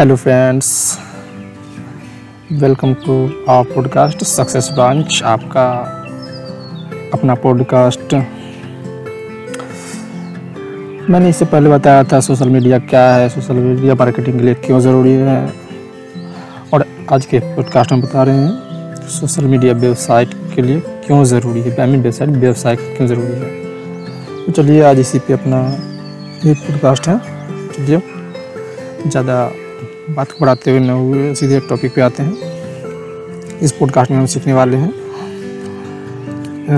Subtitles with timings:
[0.00, 0.98] Hello friends
[2.52, 5.66] welcome to our podcast success branch आपका
[7.14, 8.14] अपना podcast
[11.10, 14.80] मैंने इससे पहले बताया था सोशल मीडिया क्या है सोशल मीडिया मार्केटिंग के लिए क्यों
[14.80, 15.52] ज़रूरी है?
[16.74, 21.60] और आज के पॉडकास्ट में बता रहे हैं सोशल मीडिया वेबसाइट के लिए क्यों ज़रूरी
[21.60, 21.86] है?
[21.86, 23.64] मीन वेबसाइट व्यवसाय क्यों ज़रूरी है?
[24.46, 25.68] तो चलिए आज इसी पे अपना
[26.48, 27.18] ये पॉडकास्ट है।
[27.72, 28.02] चलिए,
[29.06, 29.50] ज़्यादा
[30.08, 32.36] बात को बढ़ाते हुए न हुए सीधे टॉपिक पे आते हैं।
[33.58, 34.94] इस पॉडकास्ट में हम सीखने वाले हैं।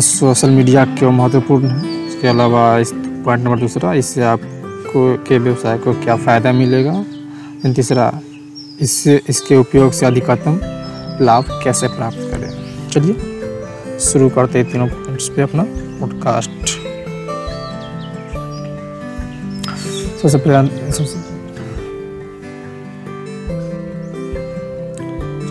[0.00, 2.06] सोशल मीडिया क्यों महत्वपूर्ण है?
[2.06, 7.04] इसके अलावा इस पॉइंट नंबर दूसरा, इससे आपको के व्यवसाय को क्या फ़ायदा मिलेगा?
[7.66, 8.20] तीसरा,
[8.80, 10.60] इससे, इसके उपयोग से अधिकतम
[11.24, 12.88] लाभ कैसे प्राप्त करें?
[12.88, 13.32] चलिए,
[13.98, 16.50] शुरू करते हैं तीनों पॉइंट्स पे अपना पॉडकास्ट
[20.22, 20.92] सबसे पहले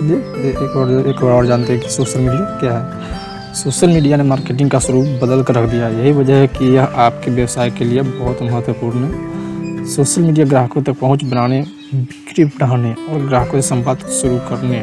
[0.01, 4.23] चलिए एक और एक और जानते हैं कि सोशल मीडिया क्या है। सोशल मीडिया ने
[4.23, 7.71] मार्केटिंग का स्वरूप बदल कर रख दिया है। यही वजह है कि यह आपके व्यवसाय
[7.71, 11.61] के लिए बहुत महत्वपूर्ण है। सोशल मीडिया ग्राहकों तक पहुँच बनाने,
[11.93, 14.79] बिक्री बढ़ाने और ग्राहकों से संवाद शुरू करने,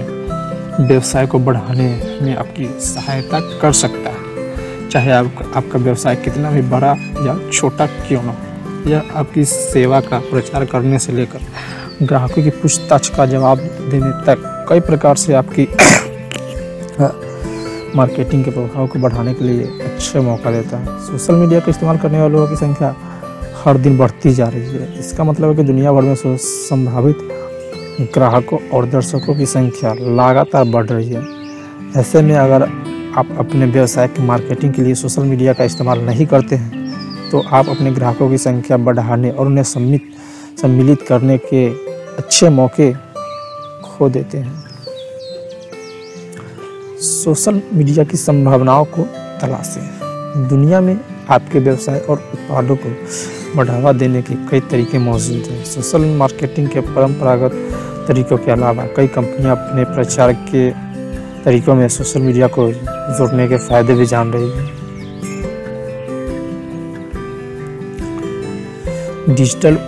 [0.84, 1.88] व्यवसाय को बढ़ाने
[2.22, 6.94] में आपकी सहायता कर सकता है। चाहे आप, आपका व्यवसाय कितना भी बड़ा
[7.26, 11.40] या छोटा क्यों ना हो, यह आपकी सेवा का प्रचार करने से लेकर
[12.02, 13.58] ग्राहकों की पूछताछ का जवाब
[13.90, 15.66] देने तक कई प्रकार से आपकी
[17.96, 21.98] मार्केटिंग के प्रभाव को बढ़ाने के लिए अच्छे मौका देता है। सोशल मीडिया का इस्तेमाल
[21.98, 22.94] करने वालों की संख्या
[23.64, 27.16] हर दिन बढ़ती जा रही है। इसका मतलब है कि दुनिया भर में संभावित
[28.14, 31.22] ग्राहकों और दर्शकों की संख्या लगातार बढ़ रही है।
[31.96, 32.62] ऐसे में अगर
[33.16, 37.42] आप अपने व्यवसाय की मार्केटिंग के लिए सोशल मीडिया का इस्तेमाल नहीं करते हैं तो
[37.50, 40.14] आप अपने ग्राहकों की संख्या बढ़ाने और उन्हें सम्मिलित
[40.60, 41.68] सम्मिलित करने के
[42.18, 42.92] अच्छे मौके
[43.84, 44.64] खो देते हैं।
[47.00, 49.02] सोशल मीडिया की संभावनाओं को
[49.40, 52.88] तलाशें। दुनिया में आपके व्यवसाय और उत्पादों को
[53.56, 57.52] बढ़ावा देने के कई तरीके मौजूद हैं। सोशल मार्केटिंग के परंपरागत
[58.08, 60.70] तरीकों के अलावा कई कंपनियाँ अपने प्रचार के
[61.44, 64.66] तरीकों में सोशल मीडिया को जोड़ने के फ़ायदे भी जान रही हैं।
[69.34, 69.78] डिजिटल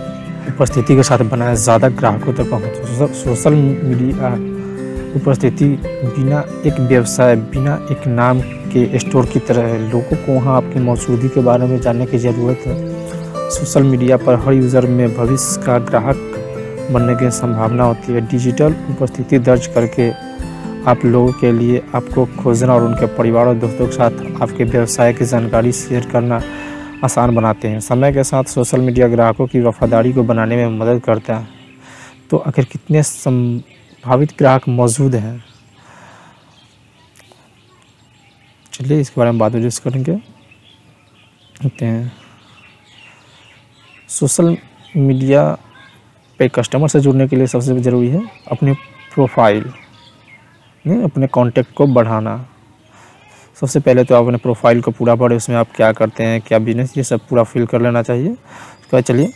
[0.50, 4.32] उपस्थिति के साथ बनाया, ज़्यादा ग्राहकों तक पहुँच। सोशल मीडिया
[5.16, 8.40] उपस्थिति बिना एक व्यवसाय, बिना एक नाम
[8.72, 12.18] के स्टोर की तरह है। लोगों को वहाँ आपकी मौजूदगी के बारे में जानने की
[12.18, 18.12] ज़रूरत है। सोशल मीडिया पर हर यूज़र में भविष्य का ग्राहक बनने की संभावना होती
[18.12, 20.10] है। डिजिटल उपस्थिति दर्ज करके
[20.90, 25.12] आप लोगों के लिए आपको खोजना और उनके परिवार और दोस्तों के साथ आपके व्यवसाय
[25.12, 26.40] की जानकारी शेयर करना
[27.04, 31.02] आसान बनाते हैं। समय के साथ सोशल मीडिया ग्राहकों की वफादारी को बनाने में मदद
[31.02, 31.48] करता है।
[32.30, 35.44] तो आखिर कितने संभावित ग्राहक मौजूद हैं?
[38.72, 40.12] चलिए, इसके बारे में बात डिस्कस करेंगे।
[41.64, 42.12] होते हैं।
[44.08, 44.56] सोशल
[44.96, 45.58] मीडिया
[46.38, 48.72] पे कस्टमर से जुड़ने के लिए सबसे ज़रूरी है अपनी
[49.14, 49.64] प्रोफ़ाइल
[50.84, 52.48] अपने कांटेक्ट को बढ़ाना।
[53.60, 56.58] सबसे पहले तो आप अपने प्रोफ़ाइल को पूरा पढ़े, उसमें आप क्या करते हैं, क्या
[56.58, 59.28] बिज़नेस ये सब पूरा फिल कर लेना चाहिए। उसके बाद चलिए,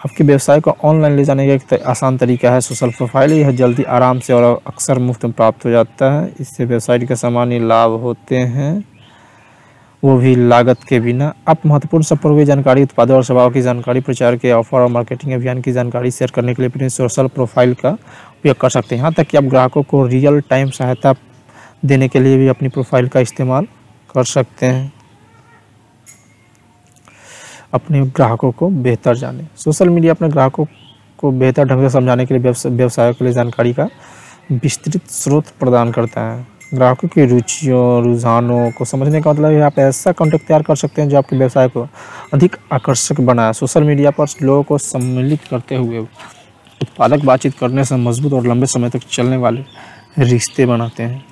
[0.00, 3.82] आपके व्यवसाय को ऑनलाइन ले जाने का एक आसान तरीका है सोशल प्रोफ़ाइल यह जल्दी
[3.84, 8.00] आराम से और अक्सर मुफ़्त में प्राप्त हो जाता है। इससे वेबसाइट के सामान्य लाभ
[8.02, 8.84] होते हैं।
[10.02, 14.36] वो भी लागत के बिना। आप महत्वपूर्ण संपर्क जानकारी, उत्पादों और सेवाओं की जानकारी, प्रचार
[14.36, 17.90] के ऑफ़र और मार्केटिंग अभियान की जानकारी शेयर करने के लिए अपने सोशल प्रोफ़ाइल का
[17.90, 21.14] उपयोग कर सकते हैं। यहाँ तक कि आप ग्राहकों को रियल टाइम सहायता
[21.84, 23.66] देने के लिए भी अपनी प्रोफ़ाइल का इस्तेमाल
[24.14, 24.92] कर सकते हैं।
[27.74, 30.64] अपने ग्राहकों को बेहतर जाने। सोशल मीडिया अपने ग्राहकों
[31.18, 33.88] को बेहतर ढंग से समझाने के लिए व्यवसायों के लिए जानकारी का
[34.52, 40.12] विस्तृत स्रोत प्रदान करता है। ग्राहकों की रुचियों, रुझानों को समझने का मतलब आप ऐसा
[40.12, 41.86] कॉन्टेक्ट तैयार कर सकते हैं जो आपके व्यवसाय को
[42.34, 47.96] अधिक आकर्षक बनाए। सोशल मीडिया पर लोगों को सम्मिलित करते हुए उत्पादक बातचीत करने से
[47.98, 49.64] मज़बूत और लंबे समय तक चलने वाले
[50.20, 51.24] रिश्ते बनाते हैं।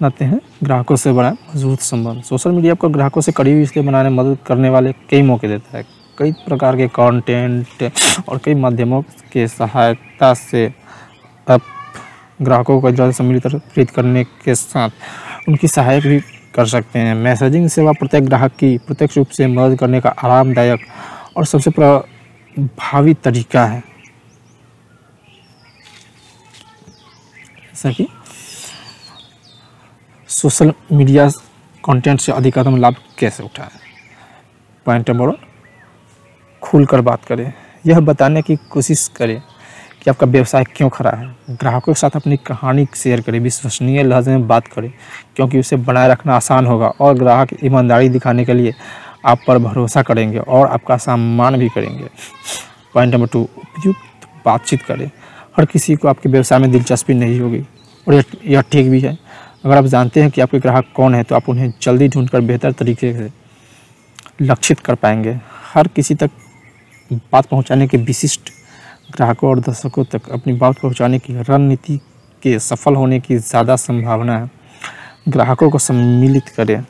[0.00, 4.08] बनाते हैं ग्राहकों से बड़ा मज़बूत संबंध। सोशल मीडिया आपको ग्राहकों से करीबी इसलिए बनाने
[4.10, 5.84] मदद करने वाले कई मौके देता है।
[6.18, 7.90] कई प्रकार के कंटेंट
[8.28, 9.00] और कई माध्यमों
[9.32, 10.66] के सहायता से
[11.46, 11.60] आप
[12.42, 14.90] ग्राहकों को ज़्यादा सम्मिलित प्रेरित करने के साथ
[15.48, 16.20] उनकी सहायक भी
[16.54, 20.80] कर सकते हैं। मैसेजिंग सेवा प्रत्येक ग्राहक की प्रत्यक्ष रूप से मदद करने का आरामदायक
[21.36, 23.82] और सबसे प्रभावी तरीका है।
[27.66, 28.06] जैसा कि
[30.30, 31.28] सोशल मीडिया
[31.84, 33.70] कंटेंट से अधिकतम लाभ कैसे उठाएँ?
[34.86, 35.32] पॉइंट नंबर
[36.62, 37.52] खुल कर बात करें।
[37.86, 39.40] यह बताने की कोशिश करें
[40.02, 44.30] कि आपका व्यवसाय क्यों खड़ा है। ग्राहकों के साथ अपनी कहानी शेयर करें, विश्वसनीय लहजे
[44.30, 44.92] में बात करें,
[45.36, 48.74] क्योंकि उसे बनाए रखना आसान होगा और ग्राहक ईमानदारी दिखाने के लिए
[49.26, 52.08] आप पर भरोसा करेंगे और आपका सम्मान भी करेंगे।
[52.94, 55.10] पॉइंट नंबर टू उपयुक्त बातचीत करें।
[55.56, 57.64] हर किसी को आपके व्यवसाय में दिलचस्पी नहीं होगी
[58.06, 59.18] और यह ठीक भी है।
[59.64, 62.72] अगर आप जानते हैं कि आपके ग्राहक कौन है तो आप उन्हें जल्दी ढूंढकर बेहतर
[62.72, 63.30] तरीके से
[64.42, 65.38] लक्षित कर पाएँगे।
[65.74, 66.30] हर किसी तक
[67.32, 68.50] बात पहुँचाने के विशिष्ट
[69.12, 71.96] ग्राहकों और दर्शकों तक अपनी बात पहुँचाने की रणनीति
[72.42, 74.50] के सफल होने की ज़्यादा संभावना है।
[75.28, 76.82] ग्राहकों को सम्मिलित करें।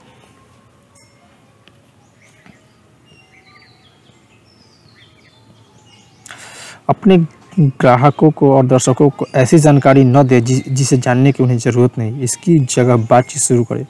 [6.89, 7.19] अपने
[7.59, 12.21] ग्राहकों को और दर्शकों को ऐसी जानकारी न दे जिसे जानने की उन्हें ज़रूरत नहीं।
[12.23, 13.87] इसकी जगह बातचीत शुरू करें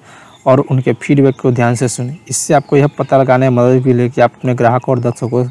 [0.47, 4.09] और उनके फीडबैक को ध्यान से सुने। इससे आपको यह पता लगाने में मदद मिले
[4.11, 5.45] कि आप अपने ग्राहकों और दर्शकों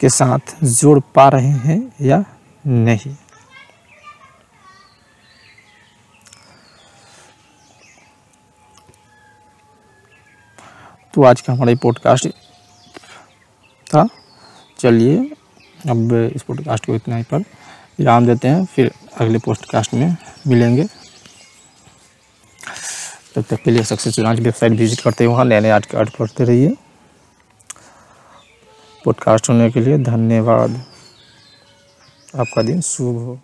[0.00, 2.24] के साथ जोड़ पा रहे हैं या
[2.66, 3.14] नहीं।
[11.14, 12.28] तो आज का हमारा पॉडकास्ट
[13.86, 14.08] था।
[14.78, 15.33] चलिए
[15.90, 17.38] अब इस पॉडकास्ट को इतना ही पर
[17.98, 20.16] विराम देते हैं, फिर अगले पॉडकास्ट में
[20.46, 20.84] मिलेंगे।
[23.34, 26.44] तब तक के लिए सक्सेस लॉन्च वेबसाइट विज़िट करते वहाँ नए नए आर्ट कार्ड पढ़ते
[26.44, 26.76] रहिए।
[29.04, 30.84] पॉडकास्ट होने के लिए धन्यवाद।
[32.36, 33.40] आपका दिन शुभ हो।